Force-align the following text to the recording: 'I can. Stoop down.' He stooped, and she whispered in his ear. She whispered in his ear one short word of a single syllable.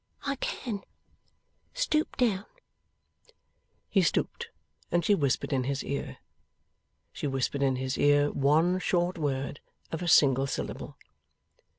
'I 0.25 0.37
can. 0.37 0.81
Stoop 1.75 2.17
down.' 2.17 2.45
He 3.87 4.01
stooped, 4.01 4.47
and 4.91 5.05
she 5.05 5.13
whispered 5.13 5.53
in 5.53 5.65
his 5.65 5.83
ear. 5.83 6.17
She 7.13 7.27
whispered 7.27 7.61
in 7.61 7.75
his 7.75 7.99
ear 7.99 8.31
one 8.31 8.79
short 8.79 9.19
word 9.19 9.59
of 9.91 10.01
a 10.01 10.07
single 10.07 10.47
syllable. 10.47 10.97